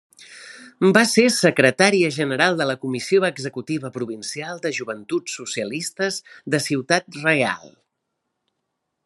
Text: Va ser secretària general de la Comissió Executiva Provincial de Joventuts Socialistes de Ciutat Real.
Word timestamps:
Va 0.97 1.01
ser 1.09 1.25
secretària 1.33 2.09
general 2.15 2.57
de 2.61 2.67
la 2.69 2.75
Comissió 2.85 3.27
Executiva 3.29 3.93
Provincial 3.99 4.63
de 4.65 4.73
Joventuts 4.79 5.37
Socialistes 5.43 6.19
de 6.57 6.63
Ciutat 6.71 7.21
Real. 7.29 7.71